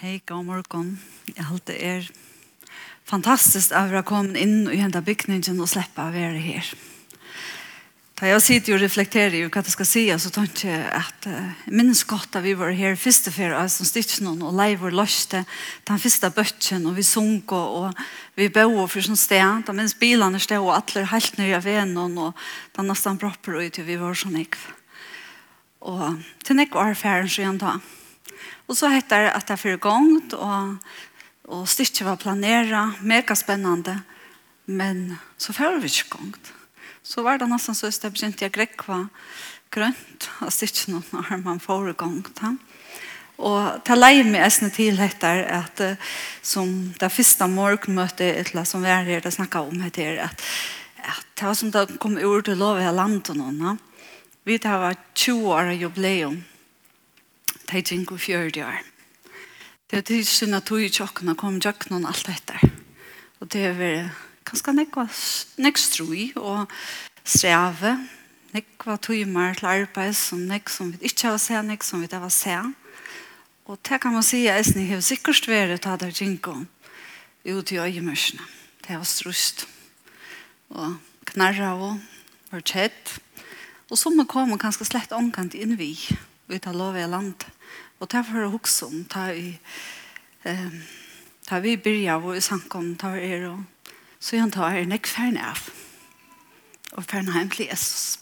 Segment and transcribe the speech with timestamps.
[0.00, 0.94] Hei, god morgen.
[1.28, 2.06] Jeg halte det er
[3.04, 6.70] fantastisk å være kommet inn og gjenta bygningen og slippe å være her.
[8.16, 11.52] Da jeg sitter og reflekterer i hva det skal si, så tenker jeg at uh,
[11.68, 15.44] minnes godt at vi var her første før, altså stikkene og leiv og løste,
[15.92, 18.02] den første bøtjen, og vi sunk og, og
[18.40, 22.32] vi bød for sånn sted, da minnes bilene stod og alle helt nye venen, og
[22.72, 24.76] da nesten propper ut og vi var sånn ikke.
[25.92, 27.82] Og til nekk var ferden så igjen da.
[28.70, 30.76] Og så heter det at det er for gongt, og,
[31.50, 33.96] og styrke var planera, mega spennende.
[34.70, 36.52] Men så fyrir vi ikke gongt.
[37.02, 39.08] Så var det nesten så jeg begynte jeg grekva
[39.74, 42.38] grønt, og styrke noen når man fyrir gongt.
[42.38, 42.54] Ja.
[43.40, 45.82] Og ta leier meg eisne til heter at
[46.44, 50.44] som det første morgenmøtet som vi er her, det snakket om heter at,
[51.00, 53.58] at det var som det kom ur til lov i landet noen.
[53.58, 53.80] noen.
[54.44, 56.42] Vi tar var 20 år jubileum
[57.72, 58.80] de gikk og fjørde år.
[59.90, 62.70] Det er tidsen at tog i tjokkene kom tjokken og alt dette.
[63.40, 66.70] Og det er vært ganske nekva strøy og
[67.24, 67.98] streve,
[68.50, 72.08] Nekva var tøymer til arbeid som nekk som vi ikke har sett, nekk som vi
[72.08, 72.72] ikke har sett.
[73.70, 76.64] Og det kan man si at jeg har sikkert vært ta der det gikk om
[77.46, 78.42] ut i øyemørsene.
[78.82, 79.68] Det var strust.
[80.74, 80.98] Og
[81.30, 82.00] knarra og
[82.50, 83.20] var tjett.
[83.86, 85.94] Og så må komme ganske slett omkant inn vi
[86.50, 87.46] ut av lovet landet.
[88.00, 89.58] Og det var det også om, da vi,
[90.44, 90.72] eh,
[91.50, 93.64] da vi byrja vår sankom, om det er og
[94.20, 95.68] så han det er ekk ferne av.
[96.92, 98.18] Og ferne hjem til Jesus.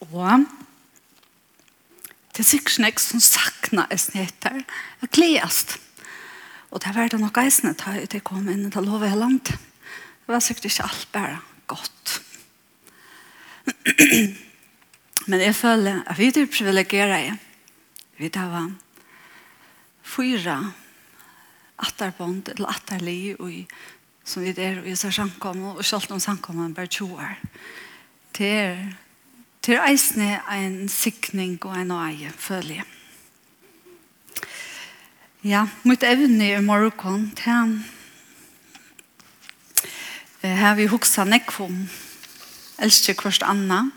[0.00, 0.46] Og
[2.32, 4.62] det er sikkert nek som sakna er snetter,
[5.02, 5.78] og kleast.
[6.70, 9.52] Og det var det nok eisene da jeg kom inn til lov i landet.
[9.56, 12.20] Det var sikkert ikke alt bare godt.
[15.30, 17.38] Men jeg føler at vi er privilegeret.
[18.18, 18.70] Vi tar
[20.06, 20.72] fyra
[21.82, 23.50] atterbånd eller atterli og
[24.26, 27.36] som vi er i så samkommet og selv om samkommet bare 20 år.
[28.38, 28.76] Det er
[29.62, 32.84] til eisne en sikning og en øye, føler jeg.
[35.44, 37.46] Ja, mitt evne i morgen, det
[40.42, 41.88] er her vi hoksa nekvom.
[41.88, 42.15] Ja
[42.82, 43.90] elsker kvart anna.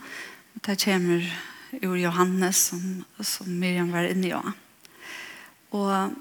[0.65, 1.25] Det kommer
[1.81, 4.33] ur Johannes som, som Miriam var inne i.
[5.71, 6.15] Og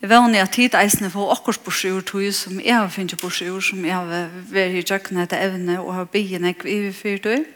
[0.00, 3.84] jeg vet at tid eisene får akkurat borsjord tog som jeg har finnet borsjord som
[3.84, 7.48] jeg har vært i tjøkken etter evne og har byggen jeg i fyrt tog.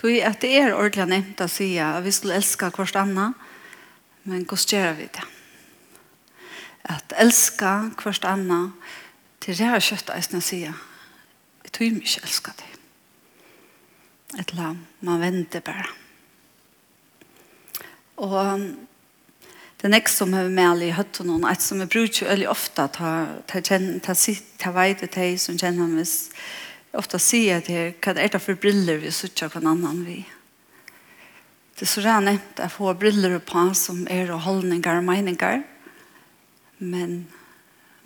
[0.00, 3.32] Tog at det er ordentlig nevnt å si at vi skulle elske kvart anna
[4.24, 5.24] men hvordan gjør vi det?
[6.88, 8.60] At elske kvart anna
[9.44, 10.72] til det har kjøtt eisene sier
[11.64, 12.73] jeg tror jeg ikke elsker det
[14.38, 14.76] Et eller.
[15.00, 15.86] Man venter bare.
[18.22, 18.66] Og
[19.84, 22.86] det nekst som er med alle i høtten og et som er brukt veldig ofte
[22.96, 26.30] ta vei til de som kjenner meg, hvis
[26.96, 30.22] ofte sier til hva er det for briller vi sitter på en annen vi
[31.74, 35.08] det er så rett er nevnt jeg får briller på som er og holdninger og
[35.08, 35.64] meninger
[36.78, 37.24] men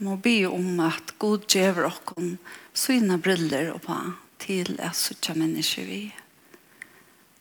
[0.03, 2.29] må be om at god gjør dere
[2.73, 3.99] syne briller på
[4.39, 6.03] til at suttja mennesker vi.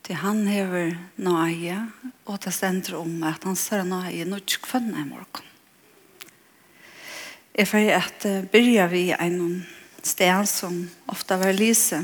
[0.03, 1.80] Til han hever nøye,
[2.25, 5.46] og det stender om at han ser nøye norsk kvann i morgen.
[7.58, 9.66] Jeg får at byrja vi en
[10.06, 12.03] sted som ofte var lyse,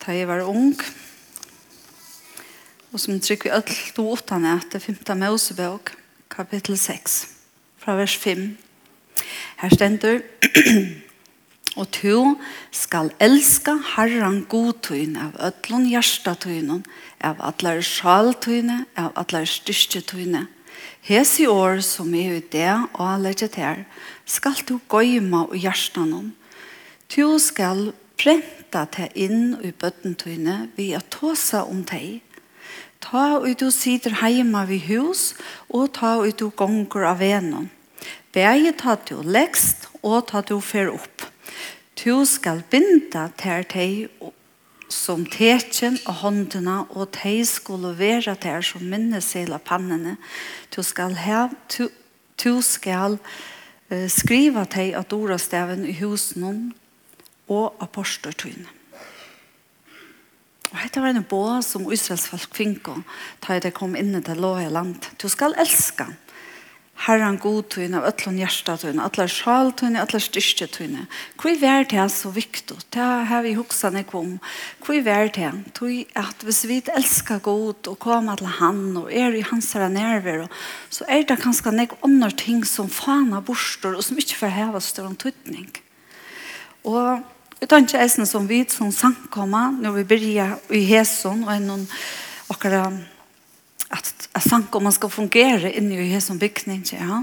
[0.00, 0.74] da jeg var ung,
[2.92, 5.02] og som trykker vi alt to åttene etter 5.
[5.18, 5.94] Mosebøk,
[6.30, 7.16] kapittel 6,
[7.82, 8.46] fra vers 5.
[9.60, 10.22] Her stender
[11.74, 12.18] Og to
[12.70, 16.82] skal elska Herren godtøyne av ødlån hjertetøyne,
[17.18, 20.46] av atler sjaltøyne, av atler styrketøyne.
[21.04, 23.82] Hes i år som er i det og anlegget her,
[24.24, 26.30] skal du gøyma og hjertetøyne.
[27.10, 32.22] Du skal prenta te inn i bøttentøyne ved å tåse om deg.
[33.04, 35.34] Ta ut du sitter hjemme ved hus,
[35.68, 37.68] og ta ut du gonger av venen.
[38.32, 41.33] Begge ta du lekst, og ta du fer opp.
[41.94, 44.08] Tu skal binda ter tei
[44.90, 50.16] som teken og håndena, og tei skulle vera ter som minnesela pannene.
[50.70, 51.88] Tu skal ha, tu,
[52.36, 56.72] tu skal uh, skriva tei at orastaven i husen
[57.48, 58.66] og apostortøyne.
[60.74, 62.96] Og dette var en bå som Israels folk finko,
[63.46, 65.06] da de kom inn til låge land.
[65.22, 66.23] Du skal elska han.
[67.04, 71.02] Herren god tøyne, av ætlån hjertet tøyne, ætlån sjal tøyne, ætlån styrke tøyne.
[71.36, 72.78] Hvor er det så viktig?
[72.94, 74.30] Det har vi hokset ikke om.
[74.80, 75.50] Hvor er det?
[75.76, 79.88] Tøy at hvis vi elsker god og kommer til han og er i hans her
[79.92, 80.48] nerver,
[80.88, 84.80] så er det kanskje noen andre ting som faner borster og som ikke får heve
[84.80, 85.68] større tøytning.
[86.88, 87.20] Og
[87.60, 91.62] Jeg tar ikke eisen som vi som sankommer når vi begynner i Heson og er
[91.64, 91.86] noen
[92.52, 92.98] akkurat
[93.94, 97.22] at, at samkomman skal fungere inni i hans bygning, ja.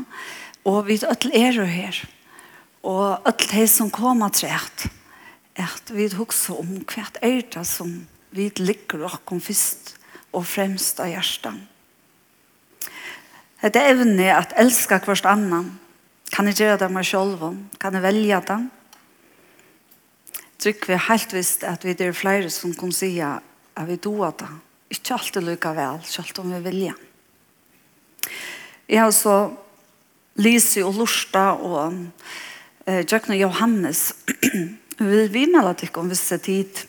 [0.65, 1.97] Og vi ødel er jo her.
[2.83, 4.87] Og ødel hans som kommer til at,
[5.55, 9.95] at vi husker om hvert er det som vi ligger og kom først
[10.31, 11.67] og fremst av hjertet.
[13.61, 15.75] Det er evne at elska hvert annan.
[16.31, 17.43] Kan jeg gjøre det meg selv?
[17.79, 18.59] Kan jeg velge det?
[20.61, 24.49] Trykker vi helt visst at vi er flere som kan si at vi doer det
[24.91, 26.93] ikke alltid lykke vel, selv om vi vilja.
[28.91, 29.35] Jeg har så
[30.41, 31.97] Lise og Lorsta og
[32.85, 34.11] eh, Jøkne Johannes.
[34.99, 36.85] vi vil at til om visse tid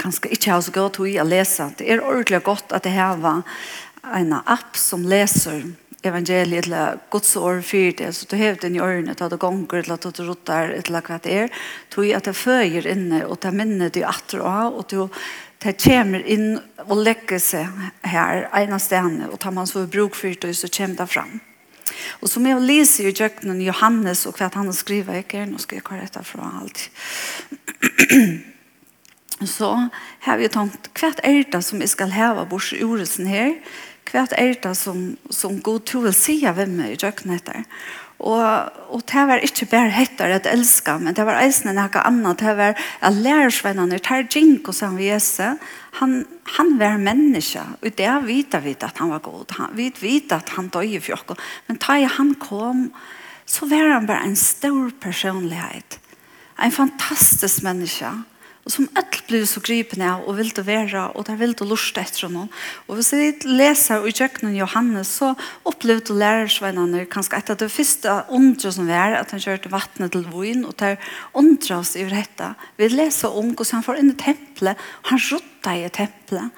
[0.00, 1.70] kanskje ikke har så godt å lese.
[1.76, 3.42] Det er ordentlig godt at det her var
[4.16, 9.10] en app som leser evangeliet eller Guds år för det så du hävde i öronen
[9.10, 11.50] att det gånger eller att du rotar eller hva det är
[11.88, 15.08] tog att det föjer inne och det minnet du atter av och du
[15.60, 16.54] det kommer inn
[16.86, 17.68] og legger seg
[18.08, 21.40] her, ene av stedene, og tar man så bruk for det, så kommer det fram.
[22.20, 25.86] Og som jeg leser i kjøkkenen Johannes, og hva han skriver, ikke, nå skal jeg
[25.86, 26.86] kjøre dette fra alt.
[29.56, 29.70] så
[30.26, 33.56] har vi tenkt, hva er det som jeg skal heve bort i ordelsen her?
[34.10, 37.66] Hva er det som, som god to vil si av hvem i kjøkkenen etter?
[38.20, 42.42] Og, og det var ikke bare hettere at elska, men det var eisen noe annet.
[42.42, 45.56] Det var at lærersvennerne, det er Jinko som vi gjør
[46.00, 46.26] han,
[46.56, 47.62] han var menneske.
[47.80, 49.56] Og det vet vi at han var god.
[49.56, 51.24] Han, vi vet at han døg i oss.
[51.66, 52.90] Men da han kom,
[53.46, 55.98] så var han bare en stor personlighet.
[56.60, 58.12] En fantastisk menneske
[58.60, 61.66] og som alt blir så gripende av og vil det være, och det vil det
[61.66, 62.48] lusta efter noen.
[62.86, 65.34] Och hvis vi leser i kjøkkenen Johannes så
[65.64, 70.64] upplevde lärarsvennerne kanskje etter det första undret som var at han kjørte vattnet til voin
[70.64, 70.98] og där
[71.72, 72.54] oss i detta.
[72.76, 76.50] Vi läser om hvordan han får in i tempelet, og han rådde i tempelet.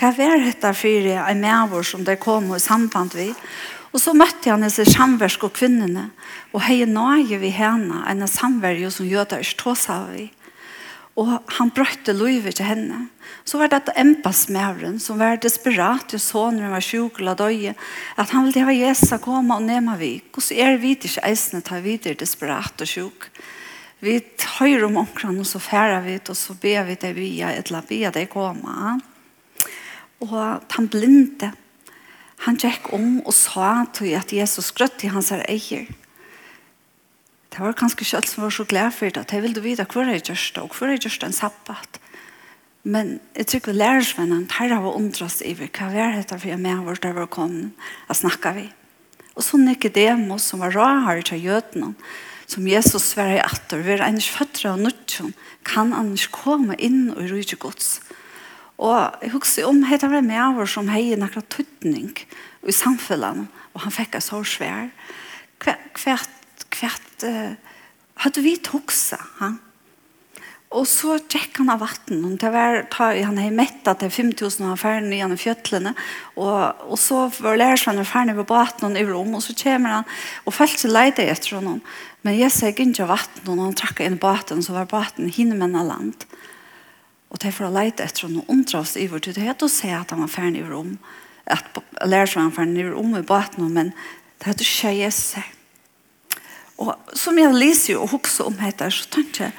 [0.00, 3.34] Hva var detta för en människor som det kom i samband vi?
[3.92, 6.10] Og så møtte han disse samversk og kvinnene,
[6.54, 10.30] og hei nøye vi henne, en samverje som gjør det ikke tås av vi.
[11.18, 13.00] Og han brøtte livet til henne.
[13.44, 17.74] Så var det et empasmæren som var desperat til sonen hun var sjuk eller døye,
[18.16, 20.20] at han ville ha Jesa komme og nema vi.
[20.30, 23.30] Hvordan er vi ikke eisene tar videre desperat og sjuk?
[24.00, 27.70] Vi tar om omkran og så færer vi og så ber vi det via et
[27.70, 29.00] la bia det komme.
[30.24, 30.36] Og
[30.72, 31.50] han blinde,
[32.46, 35.90] han gikk om og sa til at Jesus grøtt i hans eier.
[37.50, 39.26] Det var kanskje ikke alt som var så glad for det.
[39.32, 42.00] Jeg ville vite hva jeg gjør det, og hva jeg gjør det en sabbat.
[42.82, 46.60] Men jeg tror ikke lærer her har vi undret i hva er dette for jeg
[46.62, 47.72] med hvor det var kommet,
[48.08, 48.66] og snakket vi.
[49.34, 51.94] Og så Nicodemus, som var rar til jødene,
[52.46, 56.78] som Jesus sverre i atter, vi er ennig føtter av nødtjen, kan han ikke komme
[56.82, 58.00] inn og rydde gods.
[58.80, 62.14] Og jeg husker om hette var med over som heier noen tøtning
[62.66, 64.88] i samfunnet, og han fikk en så svær.
[65.60, 66.39] Hvert
[66.80, 67.52] kvart uh,
[68.24, 69.54] hadde vi toksa ha?
[70.70, 72.20] Og så tjekk han av vatten.
[72.22, 75.92] Og det var, ta, han har mettet til 5.000 av ferden gjennom fjøtlene.
[76.38, 79.34] Og, og så var lærersvannet ferden ved baten og over om.
[79.34, 80.06] Og så kommer han
[80.46, 81.82] og følte seg leide etter honom.
[82.22, 83.50] Men jeg sier ikke av vatten.
[83.50, 86.26] Og han trakk inn baten, så var baten hinne med en land.
[87.34, 89.42] Og det for å leide etter honom og undre oss i vårt tid.
[89.42, 90.98] Det å se at han var ferden i rom,
[91.50, 91.66] At
[92.06, 93.72] lærersvannet ferden i rom i baten.
[93.74, 93.90] Men
[94.38, 95.59] det hadde ikke jeg sett.
[96.80, 99.56] Og som jeg leser og hokser om dette, så tenker jeg,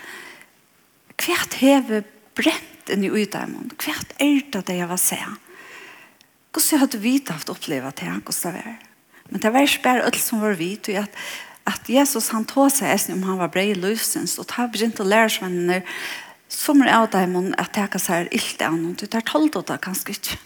[1.22, 2.01] hvert heve
[2.38, 5.20] brent inn i utarmen, hvert er det det jeg var se.
[6.51, 8.80] Hvordan hadde vi haft opplevd det, hvordan det var.
[9.30, 11.22] Men det var ikke bare alt som var vidt, og at,
[11.70, 15.06] at Jesus han tog seg eisen om han var bred i løsens, og det begynte
[15.06, 15.86] å lære seg
[16.51, 19.78] som er av dem at det kan seg ilt av noen, det er tolv det
[19.86, 20.40] kanskje ikke.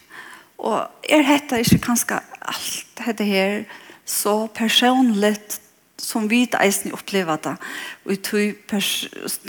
[0.62, 3.64] Og er dette ikke kanskje alt dette her
[4.06, 5.58] så personligt
[6.06, 7.56] som vi eisen opplever det,
[8.04, 8.90] og i tog, pers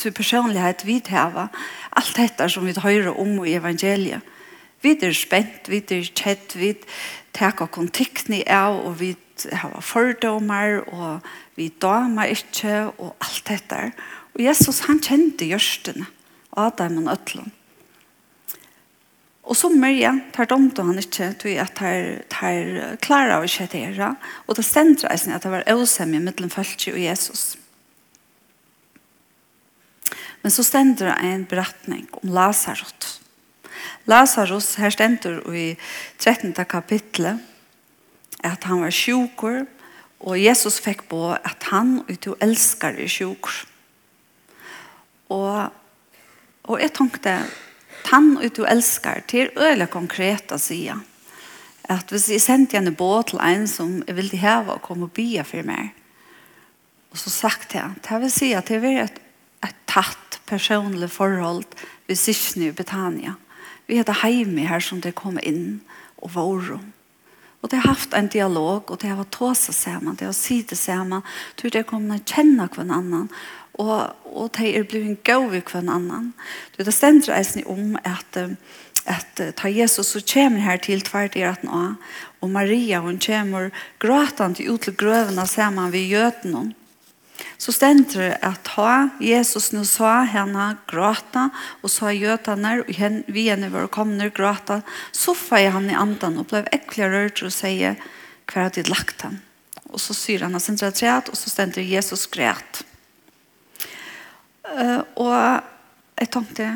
[0.01, 1.51] tog personlighet vi hever,
[1.97, 4.33] alt dette som vi hører om i evangeliet.
[4.81, 6.73] Vi er spent, vi er kjett, vi
[7.33, 9.13] tar kontiktene av, og vi
[9.53, 11.25] har fordommer, og
[11.57, 13.81] vi damer ikke, og alt dette.
[14.35, 16.05] Og Jesus, han kjente gjørstene,
[16.57, 17.56] Adam og Øtlund.
[19.47, 23.51] Og så mye tar de til han ikke, til at han tar klare av å
[23.95, 24.09] det.
[24.47, 27.55] Og det stendte jeg at det var øvsem i midten følge og Jesus.
[30.43, 33.21] Men så stender jeg en beretning om Lazarus.
[34.07, 35.77] Lazarus, her stender i
[36.19, 36.53] 13.
[36.67, 37.39] kapitlet,
[38.43, 39.65] at han var sjukker,
[40.19, 43.63] og Jesus fikk på at han og du elsker er sjukker.
[45.35, 45.67] Og,
[46.63, 47.35] og jeg tenkte,
[48.05, 50.85] tann ut du elskar, til øyla konkret å si.
[51.87, 55.15] At hvis jeg sendte henne båt til en som jeg ville heve og komme og
[55.15, 55.93] bya for meg,
[57.11, 59.21] og så sagt jeg, det vil si at det er et,
[59.65, 61.65] et tatt personlig forhold
[62.07, 63.37] ved Sysne i Betania.
[63.87, 65.79] Vi heter heime her som det kom inn
[66.19, 66.79] og var oro.
[67.63, 70.75] Og det har haft en dialog, og det har vært tåse sammen, det har sitte
[70.77, 71.25] sammen,
[71.57, 73.31] tror det kommer å kjenne hver annen,
[73.77, 76.33] og, og de er blevet gav i hver annan.
[76.75, 78.39] Du, det stender eisen om at,
[79.05, 81.93] at ta Jesus så kommer her til tvert i at nå,
[82.41, 83.69] og Maria hun kommer
[84.01, 86.67] gråtande ut til grøvene sammen ved gjøtene.
[87.57, 91.49] Så stender det at ha Jesus nu sa henne gråta,
[91.81, 94.81] og sa gjøtene, og hen, vi henne var kommende gråta,
[95.11, 97.97] så får han i andan og ble ekkelig rørt og sier
[98.47, 99.41] hver at lagt han.
[99.87, 102.83] Og så syr han, han sender og så stender Jesus græt.
[104.67, 105.33] Uh, og
[106.17, 106.67] jeg tenkte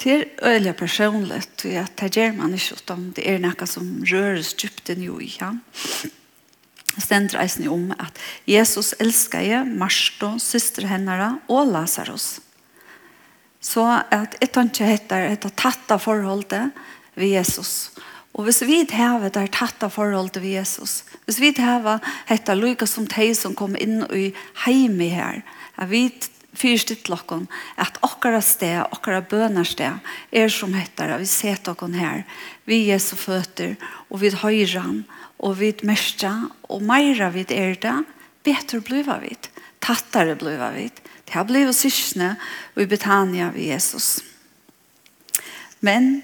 [0.00, 4.54] til øyelig personlig til at det gjør man ikke om det er noe som røres
[4.54, 5.52] dypt inn i ja.
[7.00, 8.16] Stendt reisen om at
[8.48, 12.40] Jesus elsker jeg, Marsto, syster hennere og Lazarus.
[13.60, 16.72] Så at jeg tenkte heter et tatt av forholdet
[17.14, 17.92] ved Jesus.
[18.34, 22.86] Og hvis vi har det tatt av forholdet ved Jesus, hvis vi har heter lykke
[22.86, 24.30] som de som kom inn i
[24.64, 25.42] heime her,
[25.76, 26.08] at vi
[26.56, 27.46] fyrstitt lokken,
[27.80, 30.00] at okkara sted, okkara bønar sted,
[30.32, 32.24] er som hettar, vi set okken her,
[32.68, 33.76] vi er så føtter,
[34.10, 35.04] og vi høyran,
[35.40, 36.34] og vi mestra,
[36.68, 37.96] og meira vi er det,
[38.44, 39.36] betur bliva vi,
[39.80, 40.88] tattare bliva vi.
[40.90, 42.34] Det har blivit syskne,
[42.74, 44.18] og i Betania vi Jesus.
[45.80, 46.20] Men,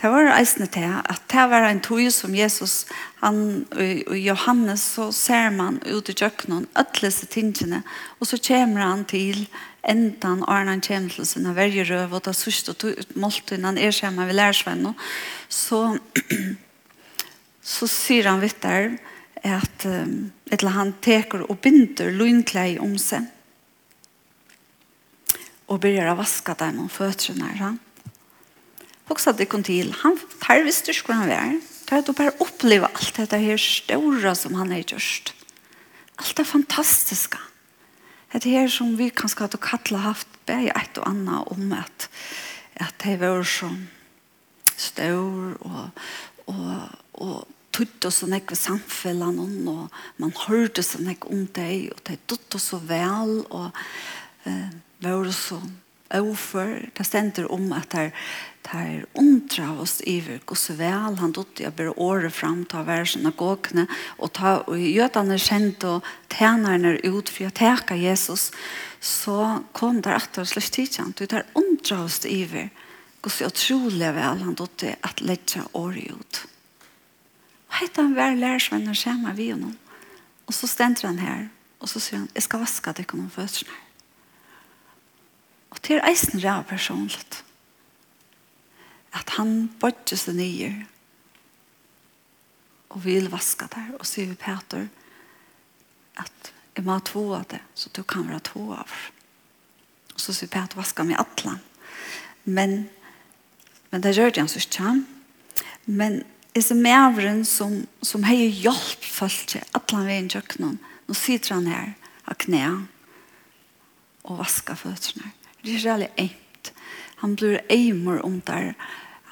[0.00, 2.86] Det var eisende til at det var en tog som Jesus
[3.20, 7.82] han, og Johannes så ser man ut i kjøkkenen øtlese tingene
[8.16, 9.42] og så kommer han til
[9.84, 14.38] endan og han kommer til sin vergerøv og det sørste måltiden han er sammen ved
[14.40, 14.96] lærersvennen
[15.48, 15.98] så
[17.74, 18.96] så sier han vidt der
[19.44, 23.28] at eller han teker og binder løgnklei om seg
[25.70, 27.76] og begynner å vaske dem om føttene her.
[29.10, 29.90] Hugsa det kom til.
[30.04, 34.34] Han tar visst du skulle han det Tar du bare oppleve alt dette her store
[34.38, 35.32] som han har gjort.
[36.22, 37.40] Alt det fantastiske.
[38.30, 42.06] Det her som vi kanskje hadde kattlet haft bare et og annet om at,
[42.78, 43.72] at det var så
[44.78, 45.90] stor og,
[46.46, 46.68] og,
[47.18, 52.20] og tutt og sånn ikke samfunnet og man hørte sånn ikke om deg og det
[52.30, 53.82] tutt og så vel og
[54.46, 54.70] eh,
[55.02, 55.58] var så
[56.14, 56.90] overfor.
[56.96, 58.10] Det stender om at det
[58.62, 63.32] tar undra oss i iver så vel han dotter jeg bare året å være sånne
[63.36, 63.86] gåkene
[64.18, 68.50] og ta og jødene kjent og tjenerne ut for å teke Jesus
[69.00, 72.68] så kom der at det slags tidskjent du tar undra oss iver
[73.26, 76.42] så utrolig vel han dotter at lette året ut
[77.70, 79.76] og hette han hver lærersvenner kommer vi honom
[80.46, 81.46] og så stender han her
[81.80, 83.89] og så sier han jeg skal vaska deg om fødselen her
[85.80, 87.44] Og til eisen ræv personligt.
[89.16, 90.74] At han bodde seg nye
[92.90, 94.88] og vil vaske der og sier vi Peter
[96.20, 98.96] at jeg må ha to av det så du kan være to av
[100.10, 101.60] og så sier Peter vaske meg atlan
[102.44, 102.90] men
[103.90, 104.94] men det rørte han så ikke
[105.86, 106.20] men
[106.54, 111.70] er så mævren som, som har hjulpet folk til atlan veien kjøkkenen nå sitter han
[111.70, 111.92] her
[112.26, 112.64] av knæ
[114.26, 115.30] og vasker føttene
[115.64, 116.72] Det er særlig eimt.
[117.20, 118.72] Han blir eimer om der.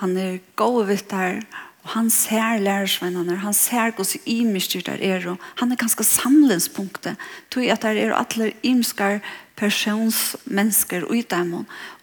[0.02, 1.40] Han er gåvitt der.
[1.86, 3.38] Og han ser lærersvennerne.
[3.40, 5.24] Han ser hos imiskyr der er.
[5.30, 7.16] Og han er ganske samlingspunktet.
[7.50, 9.22] Tog at der er alle imskar
[9.56, 11.54] personsmennesker ut dem.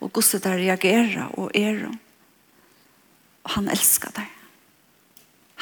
[0.02, 1.86] Og hvordan der reagerer og er.
[3.44, 4.32] Og han elsker deg.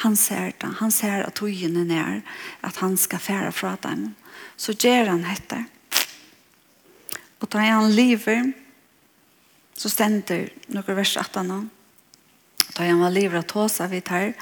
[0.04, 0.72] Han ser det.
[0.80, 2.20] Han ser at togene er nær.
[2.62, 4.14] At han skal fære fra dem.
[4.56, 5.68] Så gjør han etter.
[7.44, 8.54] Og da han lever,
[9.76, 11.50] så stender noen vers 18.
[12.72, 14.32] Da han var lever av tåsa vidt her,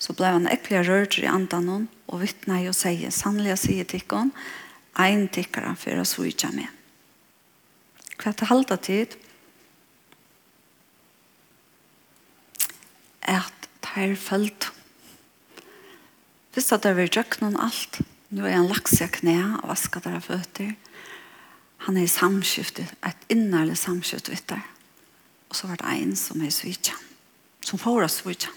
[0.00, 4.36] så ble han ekkelig rørt i andan og vittne og sier, sannelig sier tikkene,
[5.00, 6.68] ein tikkere for å svitja med.
[8.20, 9.16] Hva til halda tid?
[13.24, 14.68] At det er følt.
[16.52, 20.74] Hvis det er vi alt, nå er han lagt seg knæ og vasket der føtter,
[21.86, 24.64] han er i samskiftet, et innerlig samskift vet der.
[25.48, 26.94] Og så var det en som er svitja,
[27.64, 28.52] som får oss svitja.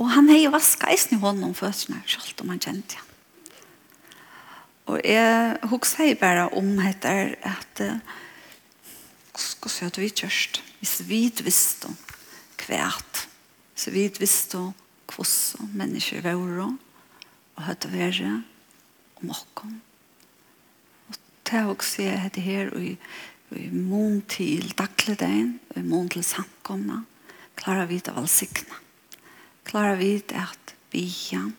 [0.00, 3.06] Og han er i vaska eisen i hånden om fødselen, selv om han kjente han.
[4.90, 7.82] Og jeg husker bare om heter at
[9.38, 11.92] skal se at vi kjørst, hvis vi visste
[12.58, 13.28] kvært,
[13.76, 14.58] så vi visste
[15.10, 16.34] hvordan mennesker var
[17.56, 18.42] og hørte være
[19.20, 19.80] om åkken
[21.50, 22.96] det og se dette her og i,
[23.56, 27.02] i mån til dagligdagen og i mån til samkomna
[27.60, 28.80] klarer vi det valsikna
[29.68, 31.54] klarer vi det at vi igjen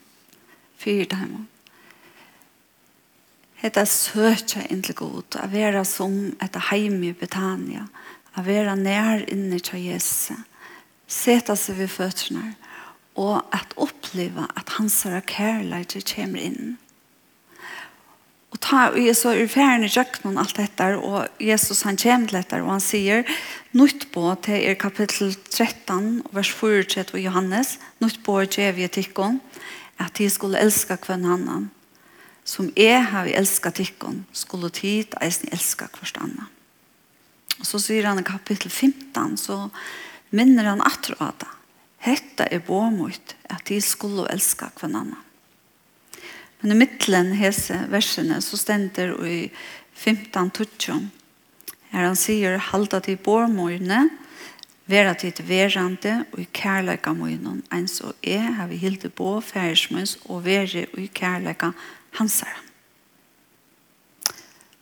[0.81, 1.41] fyrer dem
[3.61, 7.83] Hetta søkja inntil god, a vera som et heim i Betania,
[8.33, 10.33] a vera nær inne til Jesus,
[11.05, 12.55] seta seg ved føttene,
[13.21, 16.79] og at oppleva at hans kærleik kommer inn,
[18.51, 22.27] Og ta, og jeg så er ferdig i kjøkkenen alt dette, og Jesus han kommer
[22.27, 23.23] til dette, og han sier,
[23.77, 28.91] nytt på til er kapittel 13, vers 4 og Johannes, nytt på er vi i
[28.91, 29.39] tikkene,
[30.01, 31.69] at de skulle elske hver annen.
[32.43, 36.49] Som jeg har vi elsket tikkene, skulle tid eisen elske hver annen.
[37.61, 39.69] Og så sier han i kapittel 15, så
[40.35, 41.51] minner han at av det.
[42.01, 45.30] Hette er båmut, at de skulle elske hvem annen.
[46.61, 49.39] Men i midtelen hese versene så stender i
[49.97, 51.07] 15-20.
[51.91, 54.05] Her han sier, halda til bormorne,
[54.91, 60.17] vera til verande og i kærleika munnen, ens og jeg har vi hilde på færesmøns
[60.25, 61.71] og vere og i kærleika
[62.19, 62.61] hansara.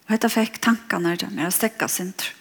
[0.09, 2.35] Og dette fikk tankene der med å stekke sin tro.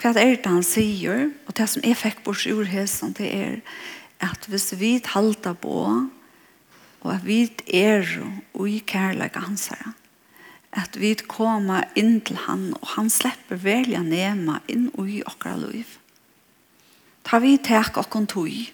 [0.00, 3.60] Hva er det han sier, og det som jeg fikk bort ur det er
[4.24, 6.08] at hvis vi halda på
[7.00, 8.06] og at vi er
[8.54, 9.94] og i kærleika hans herre
[10.70, 15.56] at vi kommer inn til han og han slipper velja nema inn og i okra
[15.58, 15.96] liv
[17.30, 18.70] ta vi tek og kontoi.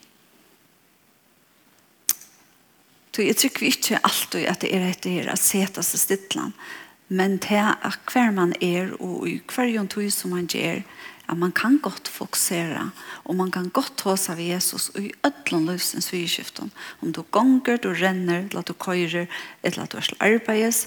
[3.12, 6.52] Så jeg tror vi ikke alltid at det er etter her at seta seg stittelen,
[7.08, 7.64] men til
[8.12, 10.82] hver man er og i hver jo tog som man gjør,
[11.28, 12.90] at man kan godt fokusere,
[13.24, 16.70] og man kan godt ta seg ved Jesus og i ødelen løsens vidskiften.
[17.02, 19.26] Om du gonger, du renner, eller du køyrer,
[19.62, 20.86] eller at du er til arbeids.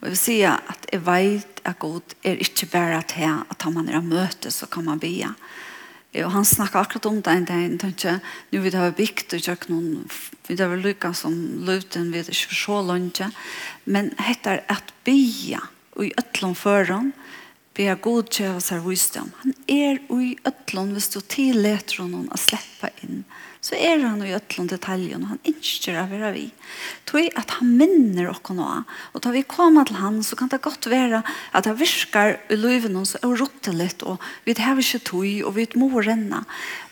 [0.00, 3.64] Og jeg vil si at jeg vet at god er ikke bare at her, at
[3.72, 5.12] man er møte, så kan man be.
[6.24, 8.20] Og han snakket akkurat om det en dag, Han tenkte,
[8.52, 10.08] nå vil det være viktig, jeg noen,
[10.48, 11.34] vi det være lykke som
[11.66, 13.20] løten, vi det ikke for så langt,
[13.84, 15.58] men dette er at be,
[15.92, 17.12] og i ødlån føren,
[17.78, 19.30] be a god tjeva seg visdom.
[19.44, 23.22] Han er i øtlån hvis du tilleter honom å slippe inn.
[23.62, 26.44] Så er han i øtlån detaljen, og han innskjer av hver vi.
[27.10, 28.84] Tøy at han minner oss noe.
[29.14, 32.58] Og da vi kommer til han, så kan det godt være at det virker i
[32.58, 36.44] løven hans og råttet litt, og vi har ikke tøy, og vi må renne.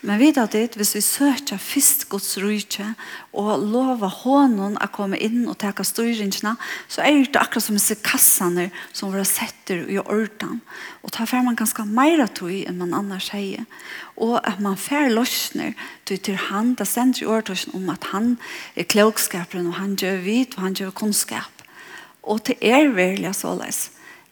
[0.06, 2.92] Men vi vet det, hvis vi søker først Guds rydde
[3.34, 6.52] og lover hånden å komme inn og ta styringene,
[6.86, 10.60] så er det akkurat som disse kassene som vi har sett i orden.
[11.02, 13.66] Og ta fer man ganske mer tog enn man annars sier.
[14.14, 15.74] Og at man fer løsner
[16.06, 18.36] til, til han, det sender i ordtøsjen om at han
[18.78, 21.66] er klokskaperen, og han gjør vit og han gjør kunnskap.
[22.22, 23.88] Og til er veldig såleis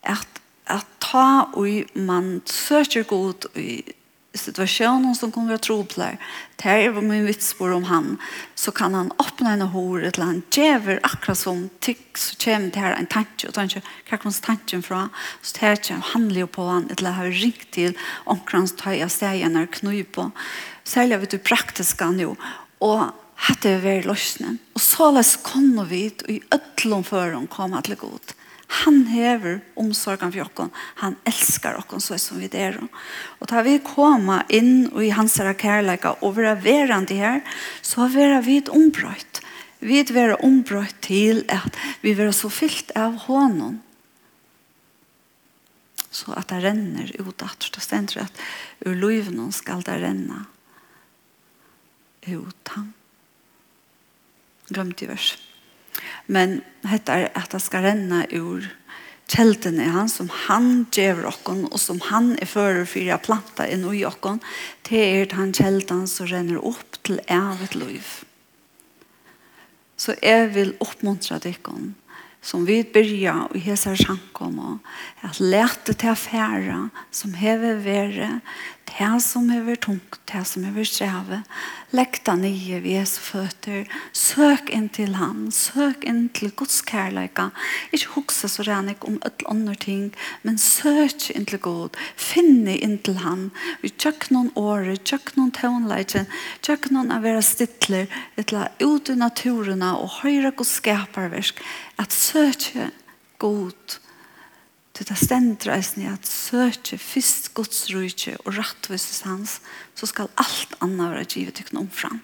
[0.06, 3.94] at, at ta og man søker god og
[4.34, 6.18] situationen som kommer att troplar.
[6.56, 8.18] Det er var min vitspår om han.
[8.54, 10.42] Så kan han öppna en hår ett land.
[10.50, 13.48] djever akkurat som tykk, så kommer det här en tanke.
[13.48, 15.08] Och tanke, hva kommer tanken från?
[15.42, 16.84] Så det her kommer handla på han.
[16.84, 20.30] eller land har ringt till omkrans ta jag stägen när knøy på.
[20.84, 22.34] Særlig vet du praktiska nu.
[22.78, 23.02] Och
[23.34, 24.58] hade vi varit lösningen.
[24.72, 28.08] Och så løs kommer vi og i ötlom för dem kom att lägga.
[28.74, 30.82] Han hever omsorgen for oss.
[31.02, 32.80] Han elsker oss så som vi er.
[33.38, 37.42] Og da vi kommer inn i hans kærleika og vera verande her,
[37.82, 39.42] så vera vi et ombrøyt.
[39.84, 43.82] Vi vera ombrøyt til at vi vera så fyllt av hånden.
[46.14, 48.44] Så at det renner ut at det stender at
[48.86, 50.44] ur løyvnen skal det renne
[52.24, 52.92] ut han.
[54.72, 55.43] Glömt i verset.
[56.26, 58.66] Men dette er at det skal renne ur
[59.30, 63.66] kjelten i han som han gjør okken og som han er fører for å plante
[63.72, 64.40] inn i okken
[64.86, 68.08] til er han kjelten som renner opp til evigt liv.
[69.96, 71.78] Så jeg vil oppmuntre dere
[72.44, 76.80] som vi byrja og hesa sjankom og at lete til affæra
[77.14, 78.28] som hever vere
[78.84, 81.38] Det som er vært tungt, det som er vært streve,
[81.96, 87.48] legg deg nye ved Jesu føtter, søk inn til ham, søk inn til Guds kærleika.
[87.96, 90.12] Ikke hukse så rennig om et eller ting,
[90.44, 93.48] men søk inn til God, finne inn til ham.
[93.82, 96.28] Vi tjøk noen året, tjøk noen tøvnleitjen,
[96.62, 101.64] tjøk noen av vera stittler, etla ut i naturen og høyre Guds skaparversk,
[101.98, 102.70] at søk
[103.42, 103.98] God,
[104.94, 109.58] Til det stender eisen i at søke først Guds rydde og rettvises hans,
[109.94, 112.20] så skal alt annet være givet til noen frem.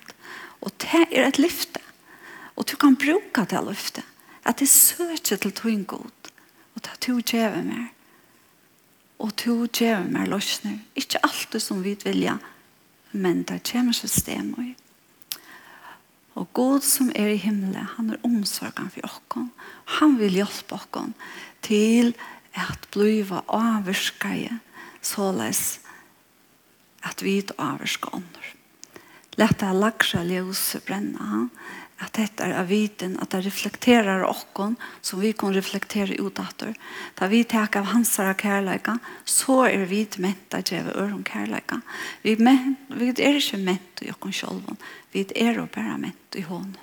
[0.63, 1.83] Og det er et lyfte.
[2.55, 4.05] Og du kan bruke det lyfte.
[4.47, 6.31] At det søker til tog god.
[6.75, 7.89] Og det er to djeve mer.
[9.19, 10.79] Og to djeve mer løsner.
[10.97, 12.39] Ikke alt det som vi vilja,
[13.13, 14.75] men det kommer system og
[16.35, 19.49] Og God som er i himmelen, han er omsorgen for oss.
[19.99, 21.11] Han vil hjelpe oss
[21.63, 22.15] til
[22.59, 24.59] at bliva avvirskaje
[25.01, 25.81] såleis
[27.01, 28.55] at vi avvirska ånder.
[29.41, 31.49] Letta lagsja ljus brenna,
[32.01, 36.75] at dette er av viten, at det reflekterar okkon, som vi kan reflektere utdatter.
[37.17, 41.81] Da vi tek av hans kærleika, så er vi menta djeve om kærleika.
[42.23, 44.81] Vi, men, vi er ikke ment i okkon sjolvon,
[45.13, 46.77] vi er jo bare ment i hånden.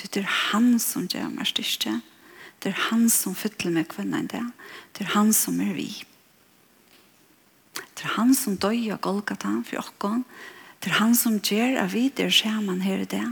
[0.00, 1.98] Det er han som gjør meg styrke,
[2.60, 4.44] Det er han som fyller med kvinna enn det.
[4.96, 5.88] Det er han som er vi.
[7.72, 10.24] Det er han som døg av Golgata for åkken.
[10.80, 13.24] Det er han som gjør av vi der skjermen her i det.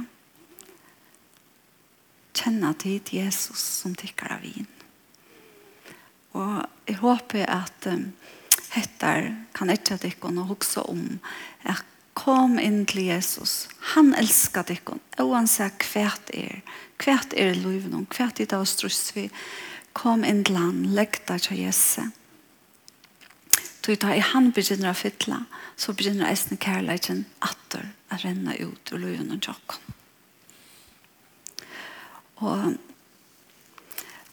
[2.39, 4.69] Kjenne tid Jesus som tykker av vin.
[6.37, 8.11] Og jeg håper at um,
[8.77, 11.19] hettar kan ikke at jeg kan huske om
[11.69, 11.85] at
[12.19, 13.69] kom inn til Jesus.
[13.95, 16.63] Han elsker dykkan, og han sier hvert er,
[16.99, 19.29] hvert er livet noen, hvert er det av struss vi.
[19.97, 22.11] Kom inn til han, legg deg til Jesus.
[23.89, 25.39] Så da i han begynner å fytle,
[25.81, 29.95] så begynner eisen kærleikken atter å renne ut og løven og tjokken.
[32.45, 32.77] Og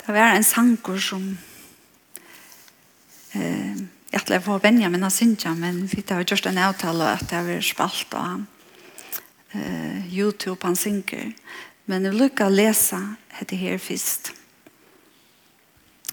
[0.01, 1.23] det var en sanger som
[3.31, 3.79] eh,
[4.15, 7.43] jeg tror jeg får Benjamin og Sintja, men vi har gjort en avtale at jeg
[7.49, 8.45] vil spalt av
[9.51, 11.33] uh, YouTube han synker.
[11.91, 12.99] Men jeg lukka å lese
[13.35, 14.31] dette her først.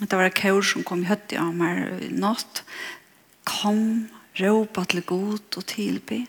[0.03, 2.65] Det var en kjør som kom i høtt av meg i natt.
[3.47, 4.09] Kom,
[4.41, 6.25] råpa til god og tilby.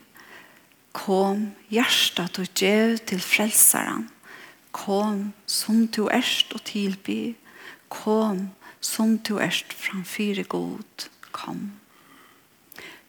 [0.94, 4.06] Kom, hjertet og djev til frelseren.
[4.70, 7.34] Kom, som du erst og tilby.
[7.90, 11.72] Kom, som du erst framfyre god kom.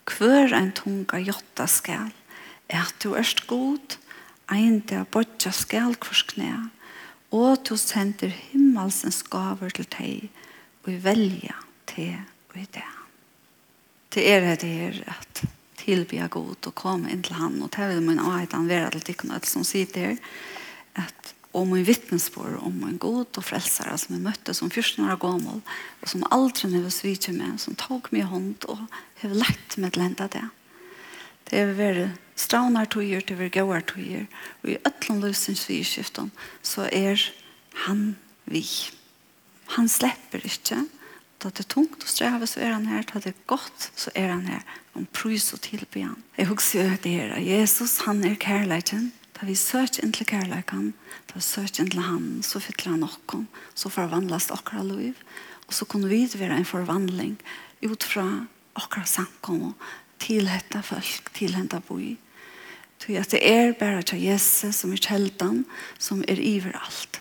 [0.09, 2.11] Kvør ein tunga jotta skal,
[2.69, 3.99] er du erst god,
[4.53, 6.71] ein der bodja skal kvorskne,
[7.35, 10.29] og du sender himmelsens gaver til deg,
[10.85, 11.57] og velja
[11.89, 12.19] til
[12.53, 12.91] og i det.
[14.15, 15.45] Det er det her at
[15.81, 19.41] tilbya god og komme inn til han, og det vil min avheten være til tikkene
[19.49, 20.21] som sitter her,
[20.95, 25.21] at og min vittnesbord om en god og frelsere som jeg møtte som 14 år
[25.23, 28.83] gammel og som aldri nødde svitje med som tok meg i hånd og
[29.23, 30.43] har lagt meg til enda det.
[31.49, 34.27] Det er vært straunar togjer til vi gauar togjer,
[34.63, 37.21] og i øtlen løsens vi så er
[37.87, 38.17] han
[38.51, 38.65] vi.
[39.77, 40.85] Han slipper ikke.
[41.39, 43.03] Da det er tungt og streve så er han her.
[43.03, 44.65] Da det er godt så er han her.
[44.95, 49.13] Om prøys og tilbyen jeg husker jo det her Jesus han er kærleikken
[49.45, 50.85] Da vi søker inn til kærleikken,
[51.29, 53.43] da vi søker inn til han, så fyller han okken,
[53.77, 55.19] så forvandles akkurat liv,
[55.67, 57.35] og så kunne vi være en forvandling
[57.85, 58.25] ut fra
[58.73, 59.77] akkurat samkommet
[60.25, 62.15] til dette folk, til dette boi.
[63.03, 65.67] Så det er bare til Jesus som er kjeldan,
[66.01, 67.21] som er iveralt.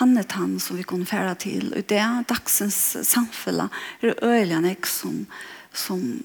[0.00, 1.68] Han er han som vi kunne fære til.
[1.76, 5.26] Og det er dagsens samfunn er øyelig som,
[5.74, 6.24] som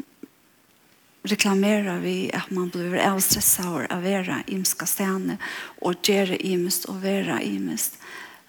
[1.23, 5.37] reklamera vi at man blir avstressad av å være imska stene
[5.81, 7.99] og gjøre imest og være imest.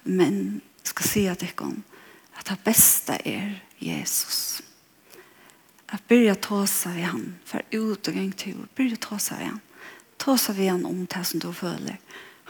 [0.05, 1.83] Men skal si at det kom
[2.35, 4.63] at det beste er Jesus.
[5.89, 9.51] At byrja ta seg ved han, for ut og gang til, byrja ta seg ved
[9.53, 9.63] han.
[10.21, 12.01] Ta seg ved han om det som du føler.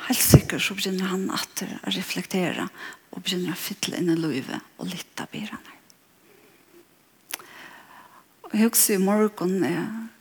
[0.09, 2.67] Helt sikkert så begynner han at å reflektera
[3.13, 5.79] og begynner å fylla inn i livet og lita byrene.
[8.45, 10.14] Og jeg husker i morgen, eh,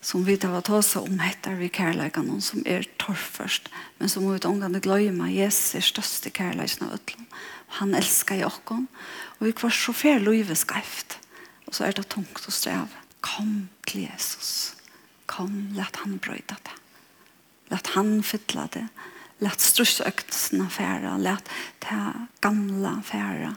[0.00, 4.34] som vi tar ta oss om heter vi kärleken någon som är torrförst men som
[4.34, 7.26] ut omgående glömma Jesus är störste kärleken av ödlan
[7.66, 8.86] han älskar i åkon
[9.38, 11.18] och vi kvar så fel livet skäft
[11.64, 12.88] och så är det tungt och sträv
[13.20, 14.76] kom till Jesus.
[15.26, 16.70] Kom, låt han bröjda det.
[17.68, 18.88] Låt han fylla det.
[19.38, 23.56] Lät strusöktelserna färra låt det gamla färra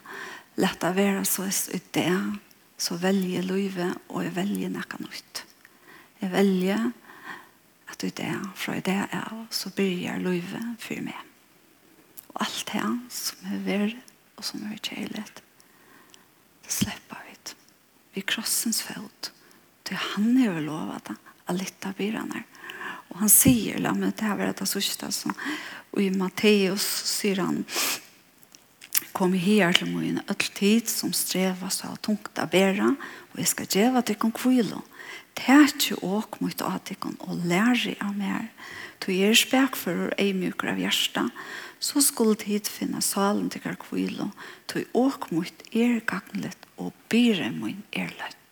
[0.56, 2.36] lät det vara så i det.
[2.78, 5.43] Så väljer livet och väljer näka nytt
[6.24, 6.92] Jeg velger
[7.92, 11.18] at du det, fra det er, så begynner livet for meg.
[12.32, 13.98] Og alt det som er verre
[14.40, 15.42] og som er kjærlighet,
[16.64, 17.52] det slipper vi ut.
[18.16, 19.34] Vi krossens fot,
[19.84, 21.18] til han er jo lovet det,
[21.52, 22.46] av litt av byrene.
[23.12, 25.12] Og han sier, la meg til å være det sørste,
[25.92, 27.66] og i Matteus sier han,
[29.14, 32.94] kom her til min, all tid som strever så tungt av bæra,
[33.34, 34.88] og jeg skal gjøre til kong kvillen
[35.36, 38.50] Tætje åk mot atikken og lære av mer.
[39.02, 41.26] Du er spekfører ei mykere av hjersta,
[41.84, 44.30] så skulle tid finne salen til kvillo.
[44.72, 48.43] Du åk mot er gagnlet og byre min erløtt.